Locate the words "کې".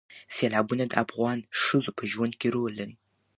2.41-2.47